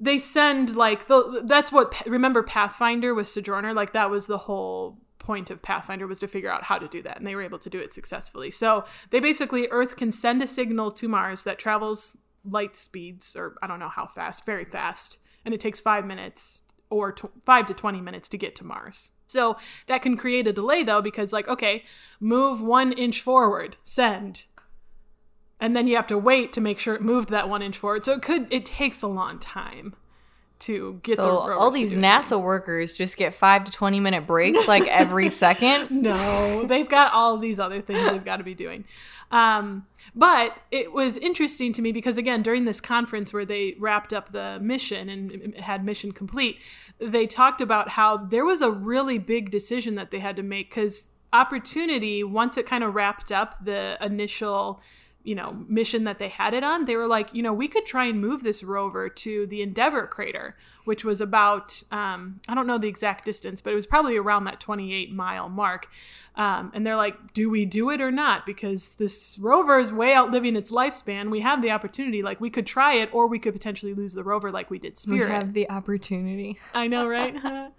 [0.00, 4.98] they send like the that's what remember pathfinder with sojourner like that was the whole
[5.18, 7.58] point of pathfinder was to figure out how to do that and they were able
[7.58, 11.58] to do it successfully so they basically earth can send a signal to mars that
[11.58, 16.06] travels light speeds or i don't know how fast very fast and it takes five
[16.06, 19.12] minutes or tw- five to 20 minutes to get to mars.
[19.26, 21.84] So that can create a delay though because like okay
[22.18, 24.44] move one inch forward send.
[25.60, 28.04] And then you have to wait to make sure it moved that one inch forward.
[28.04, 29.94] So it could it takes a long time
[30.60, 31.92] to get so rovers all these.
[31.94, 35.90] NASA workers just get 5 to 20 minute breaks like every second.
[35.90, 38.84] No, they've got all these other things they've got to be doing.
[39.30, 44.12] Um, but it was interesting to me because again, during this conference where they wrapped
[44.12, 46.58] up the mission and had mission complete,
[46.98, 50.70] they talked about how there was a really big decision that they had to make
[50.70, 54.80] because opportunity once it kind of wrapped up the initial
[55.22, 57.84] you know mission that they had it on they were like you know we could
[57.84, 62.66] try and move this rover to the endeavor crater which was about um, i don't
[62.66, 65.88] know the exact distance but it was probably around that 28 mile mark
[66.36, 70.14] um, and they're like do we do it or not because this rover is way
[70.14, 73.52] outliving its lifespan we have the opportunity like we could try it or we could
[73.52, 75.28] potentially lose the rover like we did Spirit.
[75.28, 76.58] We have the opportunity.
[76.74, 77.34] I know, right?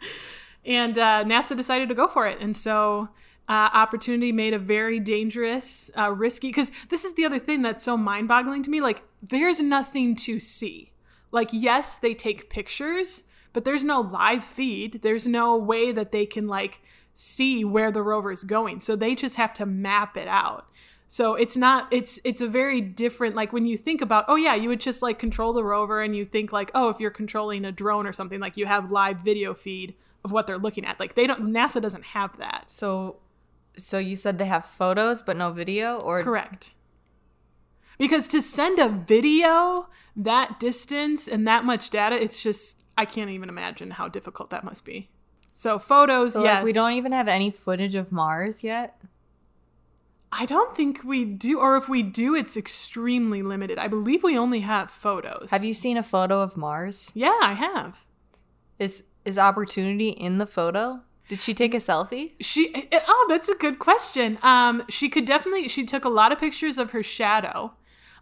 [0.65, 2.39] and uh, NASA decided to go for it.
[2.39, 3.09] And so
[3.49, 7.83] uh, Opportunity made a very dangerous, uh, risky, because this is the other thing that's
[7.83, 8.81] so mind boggling to me.
[8.81, 10.93] Like, there's nothing to see.
[11.31, 15.01] Like, yes, they take pictures, but there's no live feed.
[15.03, 16.81] There's no way that they can, like,
[17.13, 18.79] see where the rover is going.
[18.79, 20.67] So they just have to map it out.
[21.11, 24.55] So it's not it's it's a very different like when you think about oh yeah
[24.55, 27.65] you would just like control the rover and you think like oh if you're controlling
[27.65, 31.01] a drone or something like you have live video feed of what they're looking at
[31.01, 33.17] like they don't NASA doesn't have that So
[33.81, 36.75] so you said they have photos but no video or correct
[37.97, 43.29] because to send a video that distance and that much data it's just I can't
[43.29, 45.09] even imagine how difficult that must be
[45.53, 48.99] so photos So yes like we don't even have any footage of Mars yet?
[50.33, 54.37] I don't think we do or if we do it's extremely limited I believe we
[54.37, 57.11] only have photos Have you seen a photo of Mars?
[57.13, 58.05] yeah I have
[58.79, 61.01] Is is opportunity in the photo?
[61.31, 62.33] Did she take a selfie?
[62.41, 64.37] She oh, that's a good question.
[64.41, 67.71] Um, she could definitely she took a lot of pictures of her shadow.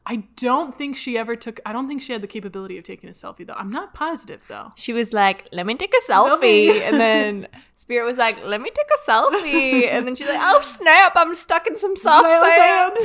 [0.06, 1.60] I don't think she ever took.
[1.66, 3.56] I don't think she had the capability of taking a selfie though.
[3.58, 4.74] I'm not positive though.
[4.76, 8.70] She was like, "Let me take a selfie,", and then Spirit was like, "Let me
[8.70, 11.14] take a selfie," and then she's like, "Oh snap!
[11.16, 12.96] I'm stuck in some soft sand."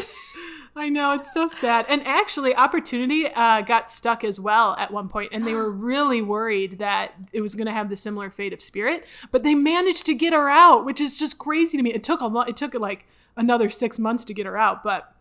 [0.77, 1.87] I know it's so sad.
[1.89, 6.21] And actually, Opportunity uh, got stuck as well at one point, and they were really
[6.21, 9.07] worried that it was going to have the similar fate of Spirit.
[9.31, 11.93] But they managed to get her out, which is just crazy to me.
[11.93, 12.49] It took a lot.
[12.49, 13.07] It took like
[13.37, 15.15] another six months to get her out, but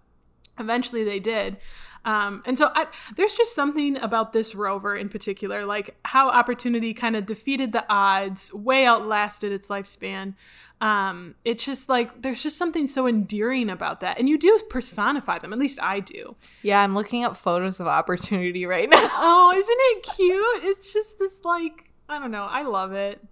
[0.60, 1.58] eventually they did.
[2.06, 6.94] Um, and so I, there's just something about this rover in particular, like how Opportunity
[6.94, 10.36] kind of defeated the odds, way outlasted its lifespan.
[10.84, 15.40] Um, it's just like there's just something so endearing about that, and you do personify
[15.40, 15.54] them.
[15.54, 16.36] At least I do.
[16.62, 19.10] Yeah, I'm looking up photos of Opportunity right now.
[19.14, 20.70] Oh, isn't it cute?
[20.70, 22.44] It's just this like I don't know.
[22.44, 23.26] I love it.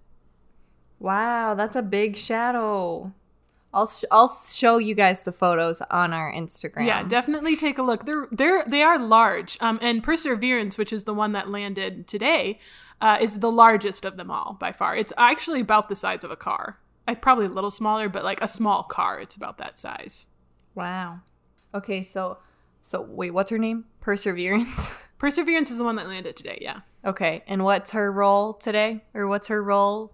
[0.98, 3.12] Wow, that's a big shadow.
[3.74, 6.86] I'll sh- I'll show you guys the photos on our Instagram.
[6.86, 8.06] Yeah, definitely take a look.
[8.06, 9.58] They're they're they are large.
[9.60, 12.60] Um, and Perseverance, which is the one that landed today,
[13.02, 14.96] uh, is the largest of them all by far.
[14.96, 16.78] It's actually about the size of a car.
[17.08, 20.26] Uh, probably a little smaller, but like a small car, it's about that size.
[20.74, 21.20] Wow.
[21.74, 22.38] Okay, so
[22.82, 23.84] so wait, what's her name?
[24.00, 24.90] Perseverance.
[25.18, 26.58] Perseverance is the one that landed today.
[26.60, 26.80] Yeah.
[27.04, 30.12] okay, and what's her role today, or what's her role?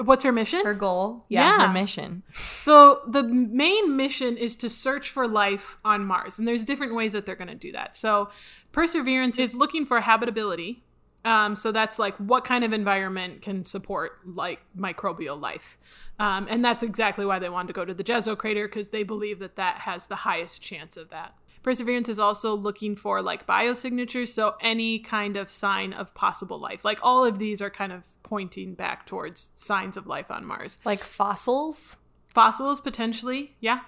[0.00, 0.64] What's her mission?
[0.64, 1.24] Her goal?
[1.28, 1.66] Yeah, Yeah.
[1.68, 2.22] her mission.
[2.32, 7.12] So the main mission is to search for life on Mars, and there's different ways
[7.12, 7.94] that they're going to do that.
[7.96, 8.30] So
[8.72, 10.82] Perseverance is looking for habitability.
[11.26, 15.76] Um, so that's like what kind of environment can support like microbial life,
[16.18, 19.02] um, and that's exactly why they wanted to go to the Jezero crater because they
[19.02, 21.34] believe that that has the highest chance of that.
[21.62, 26.84] Perseverance is also looking for like biosignatures, so any kind of sign of possible life.
[26.84, 30.78] Like all of these are kind of pointing back towards signs of life on Mars
[30.84, 31.96] Like fossils?
[32.32, 33.80] fossils potentially yeah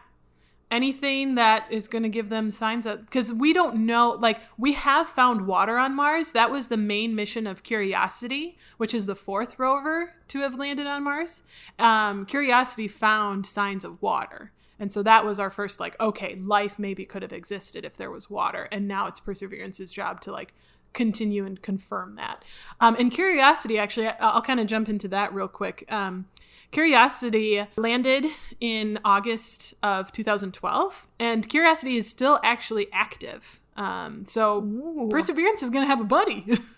[0.70, 4.74] anything that is going to give them signs that because we don't know like we
[4.74, 6.32] have found water on mars.
[6.32, 10.86] That was the main mission of curiosity which is the fourth rover to have landed
[10.86, 11.42] on mars.
[11.78, 14.52] Um, curiosity found signs of water.
[14.80, 18.10] And so that was our first like okay life maybe could have existed if there
[18.10, 18.68] was water.
[18.70, 20.54] And now it's perseverance's job to like
[20.92, 22.44] continue and confirm that
[22.80, 26.26] um, and curiosity actually I- i'll kind of jump into that real quick um,
[26.70, 28.26] Curiosity landed
[28.60, 33.60] in August of 2012, and Curiosity is still actually active.
[33.76, 35.08] Um, so Ooh.
[35.10, 36.44] Perseverance is going to have a buddy.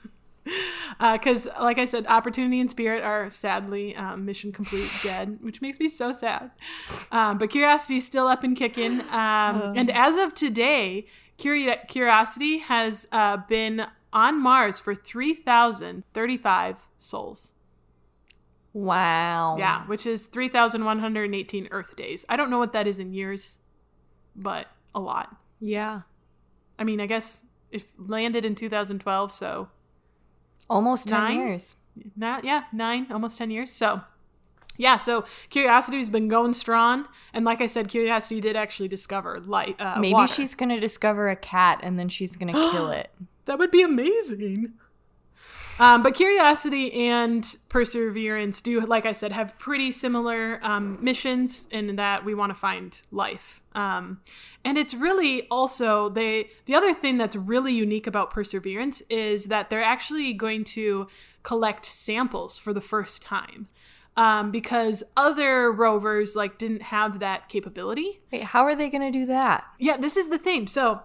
[0.99, 5.79] Because, like I said, Opportunity and Spirit are sadly um, mission complete dead, which makes
[5.79, 6.51] me so sad.
[7.13, 9.01] Um, but Curiosity is still up and kicking.
[9.11, 11.07] Um, and as of today,
[11.39, 17.55] Curi- Curiosity has uh, been on Mars for 3,035 sols.
[18.73, 19.57] Wow.
[19.59, 22.25] Yeah, which is 3,118 Earth days.
[22.29, 23.59] I don't know what that is in years,
[24.37, 25.35] but a lot.
[25.61, 26.03] Yeah.
[26.79, 29.69] I mean, I guess it landed in 2012, so
[30.69, 31.39] Almost 10 Nine?
[31.39, 31.75] years.
[32.17, 33.73] not yeah, nine, almost 10 years.
[33.73, 34.03] So
[34.77, 39.75] yeah, so Curiosity's been going strong, and like I said, Curiosity did actually discover light.
[39.81, 40.33] Uh, Maybe water.
[40.33, 43.11] she's going to discover a cat and then she's going to kill it.
[43.51, 44.75] That would be amazing.
[45.81, 51.97] Um, but Curiosity and Perseverance do, like I said, have pretty similar um, missions in
[51.97, 53.61] that we want to find life.
[53.75, 54.21] Um,
[54.65, 56.51] and it's really also they.
[56.67, 61.09] The other thing that's really unique about Perseverance is that they're actually going to
[61.43, 63.67] collect samples for the first time.
[64.17, 68.21] Um, because other rovers like didn't have that capability.
[68.31, 70.69] Wait, how are they going to do that Yeah, this is the thing.
[70.69, 71.01] So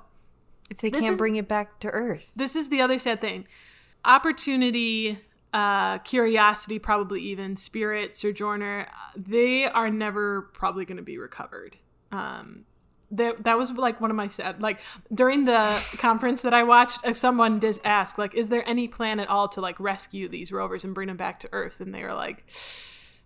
[0.69, 2.31] if they This can't is- bring it back to Earth?
[2.35, 3.45] this is the other sad thing.
[4.03, 5.19] Opportunity
[5.53, 11.77] uh curiosity probably even spirit sojourner they are never probably going to be recovered.
[12.11, 12.65] Um
[13.11, 14.79] that, that was like one of my sad like
[15.13, 19.19] during the conference that i watched uh, someone did ask like is there any plan
[19.19, 21.79] at all to like rescue these rovers and bring them back to earth?
[21.79, 22.43] And they were like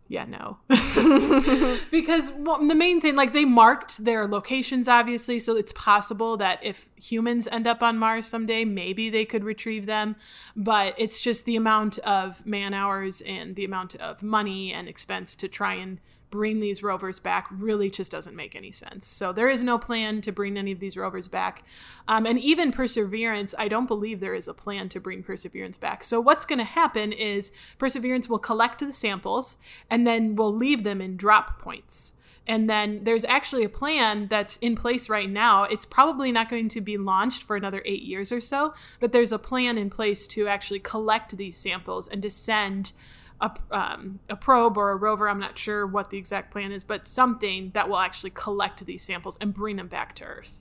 [0.09, 0.57] yeah no.
[1.91, 6.59] Because well, the main thing like they marked their locations obviously so it's possible that
[6.63, 10.15] if humans end up on mars someday maybe they could retrieve them.
[10.55, 15.35] But it's just the amount of man hours and the amount of money and expense
[15.35, 19.07] to try and bring these rovers back really just doesn't make any sense.
[19.07, 21.63] So there is no plan to bring any of these rovers back.
[22.07, 26.03] Um, and even perseverance i don't believe there is a plan to bring perseverance back.
[26.03, 29.57] So what's going to happen is perseverance will collect the samples
[29.89, 32.13] and then we'll leave them in drop points.
[32.49, 35.65] And then there's actually a plan that's in place right now.
[35.65, 39.31] It's probably not going to be launched for another eight years or so, but there's
[39.31, 42.91] a plan in place to actually collect these samples and to send
[43.41, 45.29] a, um, a probe or a rover.
[45.29, 49.01] I'm not sure what the exact plan is, but something that will actually collect these
[49.01, 50.59] samples and bring them back to Earth.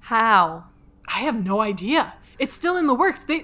[0.00, 0.64] How?
[1.06, 2.14] I have no idea.
[2.38, 3.24] It's still in the works.
[3.24, 3.42] They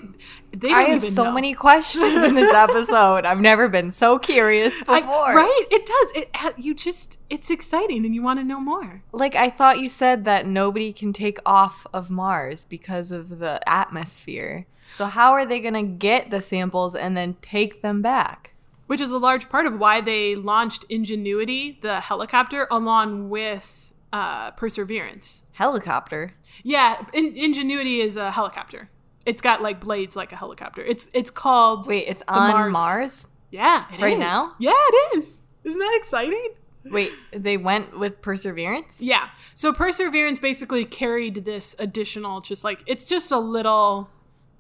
[0.53, 1.33] they I have so know.
[1.33, 3.25] many questions in this episode.
[3.25, 4.95] I've never been so curious before.
[4.97, 5.67] I- right?
[5.71, 6.23] It does.
[6.23, 9.03] It you just it's exciting and you want to know more.
[9.11, 13.61] Like I thought you said that nobody can take off of Mars because of the
[13.69, 14.67] atmosphere.
[14.95, 18.54] So how are they going to get the samples and then take them back?
[18.87, 24.51] Which is a large part of why they launched Ingenuity, the helicopter, along with uh,
[24.53, 25.43] Perseverance.
[25.53, 26.35] Helicopter.
[26.63, 28.91] Yeah, in- Ingenuity is a helicopter.
[29.27, 30.83] It's got like blades like a helicopter.
[30.83, 32.73] It's it's called Wait, it's on Mars.
[32.73, 33.29] Mars?
[33.51, 34.19] Yeah, it right is.
[34.19, 34.53] now?
[34.59, 35.41] Yeah, it is.
[35.65, 36.49] Isn't that exciting?
[36.85, 39.01] Wait, they went with Perseverance?
[39.01, 39.31] Yeah.
[39.55, 44.11] So Perseverance basically carried this additional, just like it's just a little.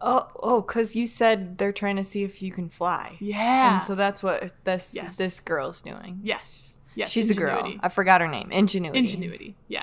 [0.07, 3.17] Oh, oh, because you said they're trying to see if you can fly.
[3.21, 3.75] Yeah.
[3.79, 5.17] And so that's what this Yes.
[5.17, 6.21] this girl's doing.
[6.23, 6.77] yes.
[6.95, 7.11] Yes.
[7.11, 7.73] She's a girl.
[7.81, 8.53] I forgot her name.
[8.53, 8.99] Ingenuity.
[9.01, 9.57] Ingenuity.
[9.67, 9.83] Yeah.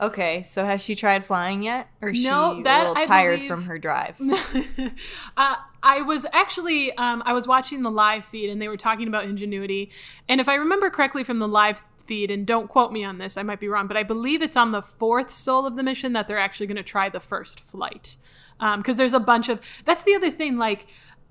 [0.00, 1.88] Okay, so has she tried flying yet?
[2.02, 4.16] Or is No, she that a little I tired believe- from her drive?
[5.36, 9.08] uh, I was actually um, I was watching the live feed and they were talking
[9.08, 9.90] about ingenuity,
[10.28, 13.36] and if I remember correctly from the live feed, and don't quote me on this,
[13.36, 16.12] I might be wrong, but I believe it's on the fourth sol of the mission
[16.14, 18.16] that they're actually going to try the first flight,
[18.58, 20.86] because there's a bunch of that's the other thing like.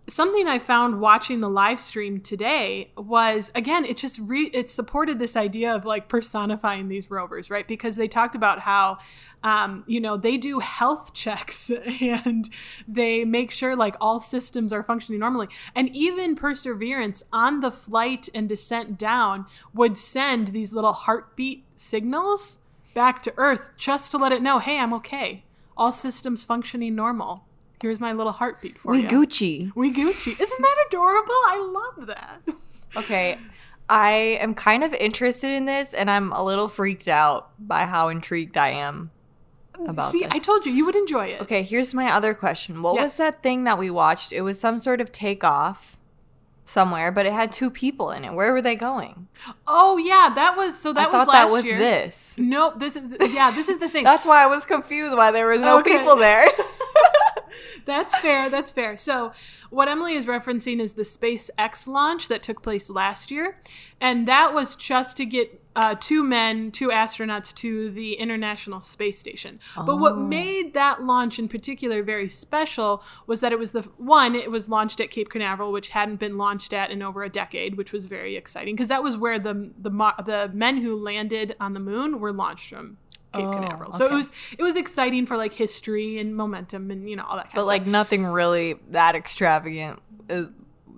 [0.10, 5.20] Something I found watching the live stream today was again, it just re- it supported
[5.20, 7.68] this idea of like personifying these rovers, right?
[7.68, 9.00] Because they talked about how
[9.44, 11.70] um, you know, they do health checks
[12.02, 12.50] and
[12.88, 15.48] they make sure like all systems are functioning normally.
[15.76, 22.60] And even Perseverance on the flight and descent down would send these little heartbeat signals
[22.94, 25.44] back to Earth just to let it know, hey, I'm okay.
[25.78, 27.46] All systems functioning normal.
[27.82, 29.08] Here's my little heartbeat for We you.
[29.08, 29.72] Gucci.
[29.76, 30.32] We Gucci.
[30.40, 31.32] Isn't that adorable?
[31.48, 32.42] I love that.
[32.96, 33.38] Okay,
[33.90, 34.12] I
[34.42, 38.58] am kind of interested in this, and I'm a little freaked out by how intrigued
[38.58, 39.12] I am
[39.86, 40.30] about See, this.
[40.32, 41.42] I told you you would enjoy it.
[41.42, 42.82] okay, here's my other question.
[42.82, 43.04] What Yes.
[43.04, 44.32] was that thing that we watched?
[44.32, 45.97] It was some sort of takeoff
[46.68, 48.34] somewhere, but it had two people in it.
[48.34, 49.28] Where were they going?
[49.66, 51.78] Oh yeah, that was so that I was last that was year.
[51.80, 52.36] this.
[52.38, 53.04] Nope, this is
[53.34, 54.04] yeah, this is the thing.
[54.12, 55.98] That's why I was confused why there was no Okay.
[55.98, 56.46] people there.
[57.86, 58.50] That's fair.
[58.50, 58.98] That's fair.
[58.98, 59.34] So,
[59.70, 63.60] what Emily is referencing is the SpaceX launch that took place last year.
[64.00, 69.20] And that was just to get uh, two men, two astronauts to the International Space
[69.20, 69.60] Station.
[69.76, 74.34] But what made that launch in particular very special was that it was the one,
[74.34, 77.76] it was launched at Cape Canaveral, which hadn't been launched at in over a decade,
[77.76, 79.92] which was very exciting because that was where the, the,
[80.26, 82.98] the men who landed on the moon were launched from.
[83.38, 83.94] Cape Oh, Canaveral.
[83.94, 87.36] So it was it was exciting for like history and momentum and you know all
[87.38, 87.92] that kind but of like stuff.
[87.92, 90.48] nothing really that extravagant is,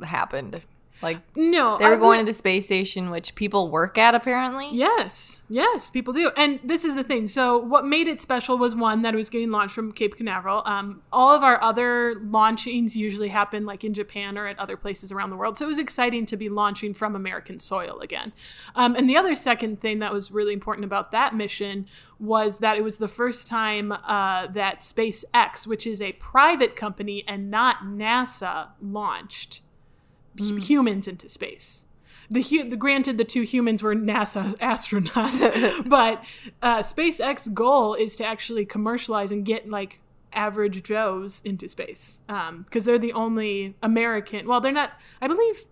[0.03, 0.61] happened.
[1.01, 4.69] Like No, they were going to the space station, which people work at apparently.
[4.71, 6.31] Yes, yes, people do.
[6.35, 7.27] And this is the thing.
[7.27, 10.61] So, what made it special was one that it was getting launched from Cape Canaveral.
[10.65, 15.11] Um, all of our other launchings usually happen like in Japan or at other places
[15.11, 15.57] around the world.
[15.57, 18.33] So, it was exciting to be launching from American soil again.
[18.75, 21.87] Um, and the other second thing that was really important about that mission
[22.19, 27.23] was that it was the first time uh, that SpaceX, which is a private company
[27.25, 29.61] and not NASA, launched
[30.37, 31.85] hu- humans into space.
[32.31, 36.23] The, hu- the granted, the two humans were NASA astronauts, but
[36.61, 39.99] uh, SpaceX goal is to actually commercialize and get like
[40.33, 44.47] average Joes into space because they're the only American.
[44.47, 44.93] Well, they're not.
[45.21, 45.65] I believe.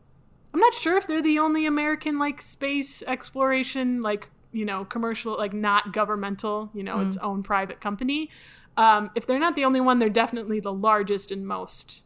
[0.54, 5.38] I'm not sure if they're the only American like space exploration like you know commercial
[5.38, 8.30] like not governmental you know its own private company.
[8.76, 12.04] Um, if they're not the only one, they're definitely the largest and most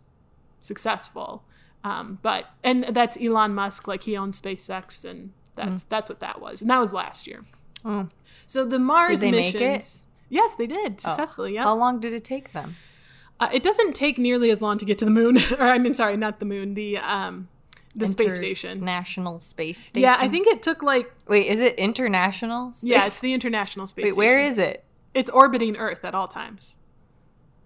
[0.60, 1.44] successful.
[1.84, 6.40] Um, but and that's Elon Musk, like he owns SpaceX, and that's that's what that
[6.40, 7.42] was, and that was last year.
[7.84, 8.12] Mm.
[8.46, 10.34] So the Mars Did they make missions, it?
[10.34, 11.56] yes, they did successfully.
[11.56, 12.76] Yeah, How long did it take them?
[13.40, 15.94] uh, it doesn't take nearly as long to get to the moon, or I mean,
[15.96, 17.48] sorry, not the moon, the um,
[17.96, 18.86] the space station.
[18.86, 20.04] National Space Station.
[20.04, 22.74] Yeah, I think it took like Wait, is it international?
[22.74, 22.90] Space?
[22.90, 24.18] yeah, it's the International Space Wait, Station.
[24.18, 24.84] where is it?
[25.16, 26.78] It's orbiting Earth at all times.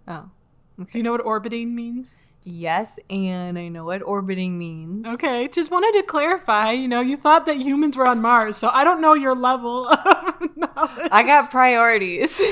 [0.08, 0.30] Oh,
[0.78, 2.16] Do you know what orbiting means?
[2.46, 5.06] Yes, and I know what orbiting means.
[5.06, 6.72] Okay, just wanted to clarify.
[6.72, 9.88] You know, you thought that humans were on Mars, so I don't know your level
[9.90, 11.10] of knowledge.
[11.12, 12.40] I got priorities.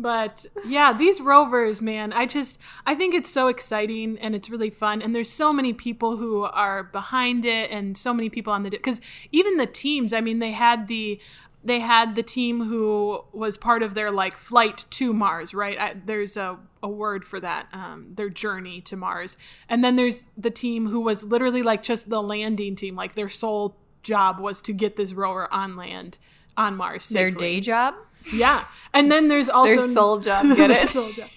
[0.00, 4.70] But yeah, these rovers, man, I just I think it's so exciting and it's really
[4.70, 8.62] fun and there's so many people who are behind it and so many people on
[8.62, 11.20] the cuz even the teams, I mean they had the
[11.62, 15.78] they had the team who was part of their like flight to Mars, right?
[15.78, 19.36] I, there's a, a word for that, um, their journey to Mars.
[19.68, 23.28] And then there's the team who was literally like just the landing team, like their
[23.28, 26.16] sole job was to get this rover on land
[26.56, 27.08] on Mars.
[27.10, 27.94] Their day job?
[28.32, 28.64] Yeah.
[28.92, 30.88] And then there's also Their sole job, get it?
[30.88, 31.28] sole job.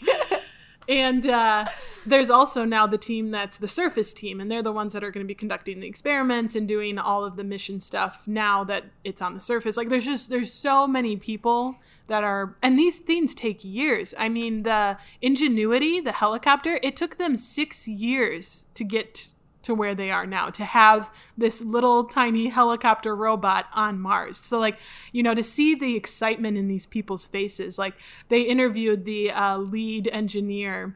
[0.87, 1.65] And uh,
[2.05, 5.11] there's also now the team that's the surface team, and they're the ones that are
[5.11, 8.85] going to be conducting the experiments and doing all of the mission stuff now that
[9.03, 9.77] it's on the surface.
[9.77, 11.75] Like there's just there's so many people
[12.07, 14.13] that are and these things take years.
[14.17, 19.29] I mean, the Ingenuity, the helicopter, it took them 6 years to get
[19.63, 24.37] to where they are now to have this little tiny helicopter robot on Mars.
[24.37, 24.77] So, like,
[25.11, 27.95] you know, to see the excitement in these people's faces, like,
[28.29, 30.95] they interviewed the uh, lead engineer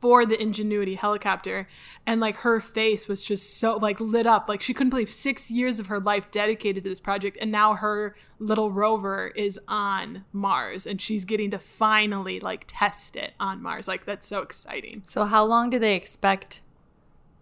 [0.00, 1.68] for the Ingenuity helicopter.
[2.06, 4.48] And like her face was just so like lit up.
[4.48, 7.36] Like she couldn't believe six years of her life dedicated to this project.
[7.40, 13.14] And now her little rover is on Mars and she's getting to finally like test
[13.14, 13.86] it on Mars.
[13.86, 15.02] Like that's so exciting.
[15.04, 16.62] So, how long do they expect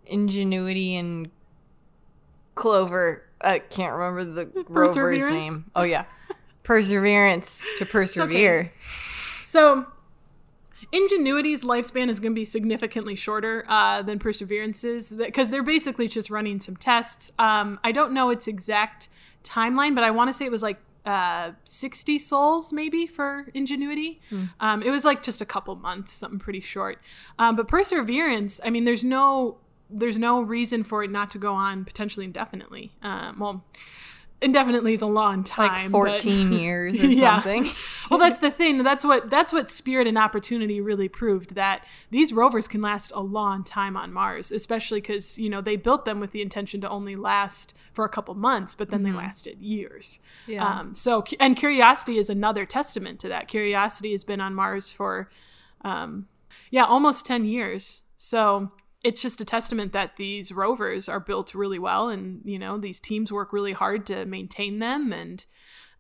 [0.08, 1.30] Ingenuity and
[2.54, 3.24] Clover?
[3.40, 5.70] I can't remember the rover's name.
[5.76, 6.04] Oh, yeah.
[6.64, 8.72] Perseverance to persevere.
[9.44, 9.86] So
[10.92, 16.30] Ingenuity's lifespan is going to be significantly shorter uh, than Perseverance's because they're basically just
[16.30, 17.30] running some tests.
[17.38, 19.08] Um, I don't know its exact
[19.44, 24.20] timeline, but I want to say it was like uh, 60 sols maybe for Ingenuity.
[24.60, 27.00] Um, it was like just a couple months, something pretty short.
[27.38, 29.58] Um, but Perseverance, I mean, there's no
[29.90, 32.92] there's no reason for it not to go on potentially indefinitely.
[33.02, 33.64] Um, well,
[34.40, 35.90] indefinitely is a long time.
[35.90, 37.36] Like but- 14 years or Yeah.
[37.36, 37.70] something.
[38.10, 42.32] well that's the thing that's what that's what spirit and opportunity really proved that these
[42.32, 46.18] rovers can last a long time on mars especially because you know they built them
[46.18, 50.20] with the intention to only last for a couple months but then they lasted years
[50.46, 50.64] Yeah.
[50.66, 55.28] um, so and curiosity is another testament to that curiosity has been on mars for
[55.82, 56.28] um,
[56.70, 58.72] yeah almost 10 years so
[59.04, 63.00] it's just a testament that these rovers are built really well and you know these
[63.00, 65.12] teams work really hard to maintain them.
[65.12, 65.44] And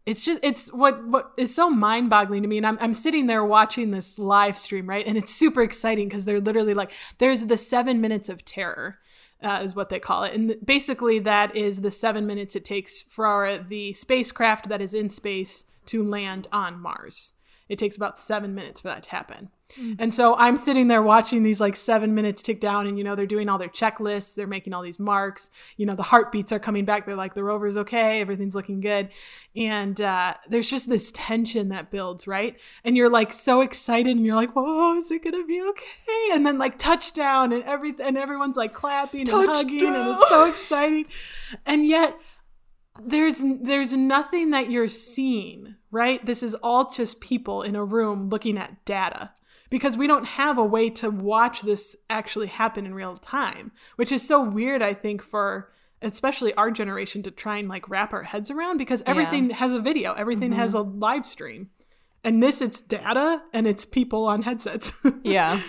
[0.04, 2.56] it's just it's what what is so mind-boggling to me.
[2.56, 5.06] And I'm, I'm sitting there watching this live stream right?
[5.06, 8.98] And it's super exciting because they're literally like there's the seven minutes of terror
[9.42, 10.34] uh, is what they call it.
[10.34, 15.08] And basically that is the seven minutes it takes for the spacecraft that is in
[15.08, 17.34] space to land on mars.
[17.68, 19.50] It takes about seven minutes for that to happen
[19.98, 23.14] and so I'm sitting there watching these like seven minutes tick down, and you know,
[23.14, 25.50] they're doing all their checklists, they're making all these marks.
[25.76, 27.04] You know, the heartbeats are coming back.
[27.04, 29.10] They're like, the rover's okay, everything's looking good.
[29.54, 32.56] And uh, there's just this tension that builds, right?
[32.82, 36.28] And you're like so excited, and you're like, whoa, is it gonna be okay?
[36.32, 40.44] And then like touchdown, and everything, and everyone's like clapping and hugging, and it's so
[40.48, 41.06] exciting.
[41.66, 42.16] And yet,
[43.02, 48.28] there's there's nothing that you're seeing right this is all just people in a room
[48.28, 49.30] looking at data
[49.70, 54.12] because we don't have a way to watch this actually happen in real time which
[54.12, 58.22] is so weird i think for especially our generation to try and like wrap our
[58.22, 60.88] heads around because everything has a video everything has mm-hmm.
[60.88, 61.70] a live stream
[62.24, 64.92] and this it's data and it's people on headsets
[65.22, 65.60] yeah.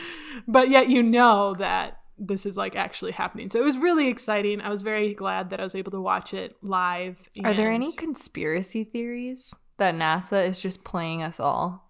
[0.47, 3.49] but yet you know that this is like actually happening.
[3.49, 4.61] So it was really exciting.
[4.61, 7.17] I was very glad that I was able to watch it live.
[7.43, 11.88] Are there any conspiracy theories that NASA is just playing us all?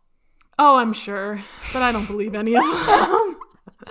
[0.62, 1.42] Oh, I'm sure,
[1.72, 3.40] but I don't believe any of them.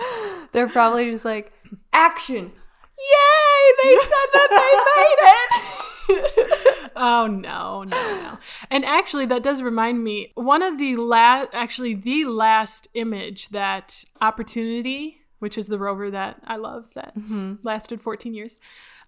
[0.51, 1.51] They're probably just like,
[1.91, 2.51] action!
[2.99, 3.73] Yay!
[3.83, 6.91] They said that they made it!
[6.95, 8.37] oh no, no, no.
[8.69, 10.31] And actually, that does remind me.
[10.35, 16.39] One of the last, actually, the last image that Opportunity, which is the rover that
[16.45, 17.55] I love, that mm-hmm.
[17.63, 18.57] lasted 14 years.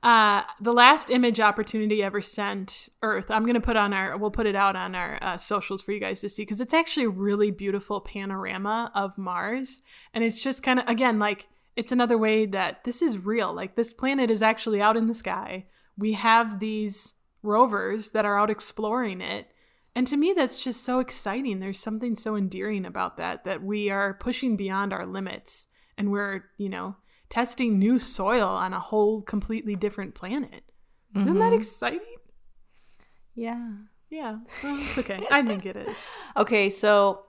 [0.03, 4.47] Uh, the last image opportunity ever sent Earth, I'm gonna put on our, we'll put
[4.47, 7.09] it out on our uh, socials for you guys to see because it's actually a
[7.09, 9.83] really beautiful panorama of Mars,
[10.13, 13.53] and it's just kind of again like it's another way that this is real.
[13.53, 15.65] Like this planet is actually out in the sky.
[15.97, 19.47] We have these rovers that are out exploring it.
[19.95, 21.59] And to me, that's just so exciting.
[21.59, 26.45] There's something so endearing about that, that we are pushing beyond our limits and we're,
[26.57, 26.95] you know,
[27.31, 30.63] testing new soil on a whole completely different planet.
[31.15, 31.55] Isn't that mm-hmm.
[31.55, 32.15] exciting?
[33.33, 33.69] yeah.
[34.11, 34.39] Yeah.
[34.61, 35.25] Well, it's okay.
[35.31, 35.97] I think it is.
[36.37, 37.23] Okay, so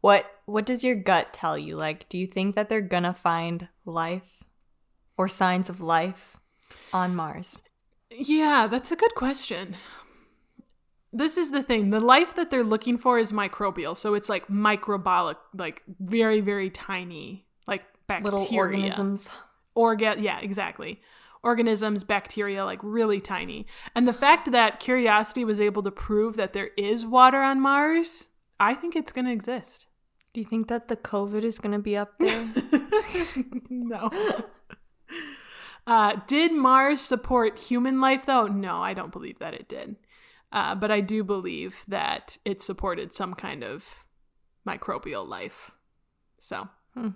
[0.00, 1.76] what what does your gut tell you?
[1.76, 4.44] Like, do you think that they're gonna find life
[5.16, 6.38] or signs of life
[6.92, 7.58] on Mars?
[8.10, 9.76] Yeah, that's a good question.
[11.12, 11.90] This is the thing.
[11.90, 13.96] The life that they're looking for is microbial.
[13.96, 18.38] So it's like microbolic, like very, very tiny, like bacteria.
[18.38, 19.28] Little organisms.
[19.78, 21.00] Orga- yeah, exactly.
[21.44, 23.66] Organisms, bacteria, like really tiny.
[23.94, 28.28] And the fact that Curiosity was able to prove that there is water on Mars,
[28.58, 29.86] I think it's going to exist.
[30.34, 32.52] Do you think that the COVID is gonna be up there?
[33.70, 34.10] no.
[35.86, 38.44] Uh, did Mars support human life, though?
[38.46, 39.96] No, I don't believe that it did.
[40.52, 44.04] Uh, but I do believe that it supported some kind of
[44.66, 45.70] microbial life.
[46.40, 47.10] So Hmm.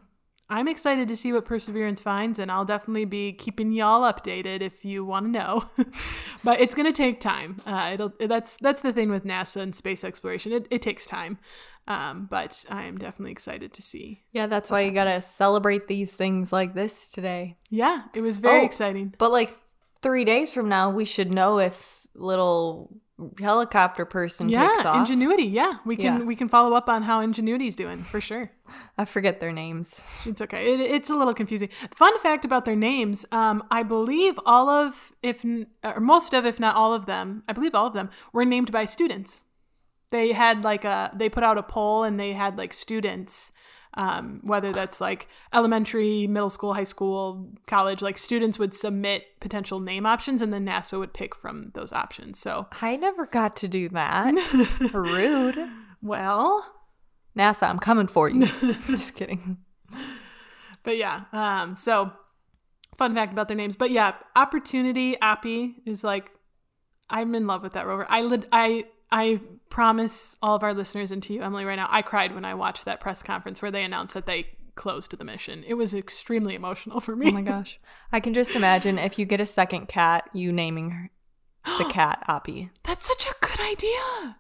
[0.53, 4.85] I'm excited to see what Perseverance finds, and I'll definitely be keeping y'all updated if
[4.85, 5.71] you want to know.
[6.45, 7.61] but it's going to take time.
[7.65, 10.53] Uh, it'll that's that's the thing with NASA and space exploration.
[10.53, 11.39] It, it takes time.
[11.89, 14.23] Um, but I am definitely excited to see.
[14.33, 17.57] Yeah, that's why you gotta celebrate these things like this today.
[17.71, 18.65] Yeah, it was very Oh.
[18.65, 19.15] exciting.
[19.19, 19.51] But like
[20.01, 23.01] three days from now, we should know if little
[23.39, 24.97] helicopter person Yeah, off.
[24.97, 25.45] ingenuity.
[25.45, 26.25] Yeah, we can Yeah.
[26.25, 28.51] we can follow up on how ingenuity's doing for sure.
[28.97, 30.01] I forget their names.
[30.25, 30.73] It's okay.
[30.75, 31.69] It, it's a little confusing.
[31.95, 35.45] Fun fact about their names: um, I believe all of, if
[35.85, 38.71] or most of, if not all of them, I believe all of them were named
[38.73, 39.45] by students.
[40.11, 43.51] They had like a, they put out a poll and they had like students,
[43.95, 49.81] um, whether that's like elementary, middle school, high school, college, like students would submit potential
[49.81, 52.39] name options and then NASA would pick from those options.
[52.39, 54.33] So, I never got to do that.
[54.93, 55.69] Rude.
[56.01, 56.65] well,
[57.37, 58.47] NASA, I'm coming for you.
[58.87, 59.59] Just kidding.
[60.85, 62.13] But yeah, um, so
[62.97, 63.77] fun fact about their names.
[63.77, 66.31] But yeah, Opportunity Oppy is like
[67.09, 68.07] I'm in love with that rover.
[68.09, 71.89] I lit I I promise all of our listeners and to you, Emily, right now,
[71.91, 75.25] I cried when I watched that press conference where they announced that they closed the
[75.25, 75.65] mission.
[75.67, 77.29] It was extremely emotional for me.
[77.29, 77.79] Oh my gosh.
[78.11, 81.11] I can just imagine if you get a second cat, you naming her
[81.79, 82.71] the cat Oppy.
[82.83, 84.39] That's such a good idea.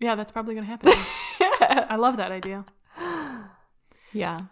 [0.00, 0.90] Yeah, that's probably gonna happen.
[1.88, 2.64] I love that idea.
[4.12, 4.42] Yeah.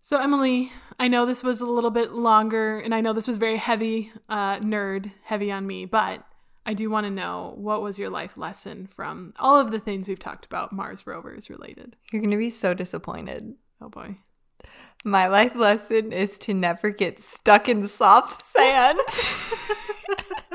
[0.00, 3.36] So, Emily, I know this was a little bit longer, and I know this was
[3.36, 6.24] very heavy, uh, nerd, heavy on me, but
[6.64, 10.08] I do want to know what was your life lesson from all of the things
[10.08, 11.96] we've talked about Mars rovers related.
[12.12, 13.54] You're going to be so disappointed.
[13.80, 14.18] Oh boy.
[15.04, 18.98] My life lesson is to never get stuck in soft sand.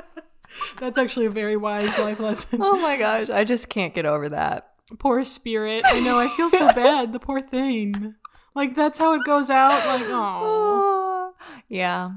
[0.79, 2.59] That's actually a very wise life lesson.
[2.61, 3.29] oh my gosh.
[3.29, 4.71] I just can't get over that.
[4.99, 5.83] Poor spirit.
[5.85, 7.11] I know, I feel so bad.
[7.11, 8.15] The poor thing.
[8.55, 9.85] Like, that's how it goes out.
[9.85, 11.33] Like, oh.
[11.67, 12.11] yeah.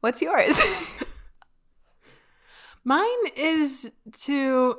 [0.00, 0.58] What's yours?
[2.84, 3.90] Mine is
[4.22, 4.78] to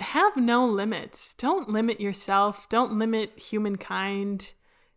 [0.00, 1.34] have no limits.
[1.34, 2.68] Don't limit yourself.
[2.68, 4.54] Don't limit humankind.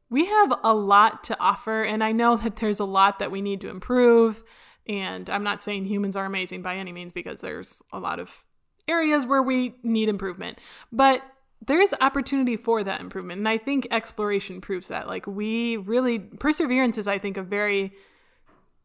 [0.10, 3.42] We have a lot to offer, and I know that there's a lot that we
[3.42, 4.44] need to improve.
[4.88, 8.44] And I'm not saying humans are amazing by any means because there's a lot of
[8.88, 10.60] areas where we need improvement.
[10.92, 11.24] But
[11.66, 13.40] there is opportunity for that improvement.
[13.40, 15.08] And I think exploration proves that.
[15.08, 17.94] Like, we really, perseverance is, I think, a very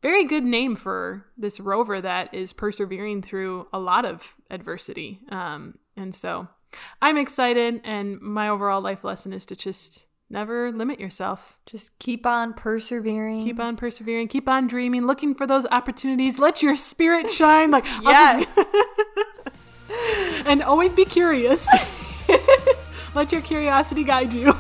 [0.03, 5.21] very good name for this rover that is persevering through a lot of adversity.
[5.31, 6.49] Um, and so
[7.01, 11.57] I'm excited, and my overall life lesson is to just never limit yourself.
[11.67, 13.43] just keep on persevering.
[13.43, 16.39] Keep on persevering, keep on dreaming, looking for those opportunities.
[16.39, 17.71] Let your spirit shine.
[17.71, 18.45] Like, Yes.
[18.55, 18.69] just-
[20.47, 21.67] and always be curious.
[23.15, 24.53] Let your curiosity guide you.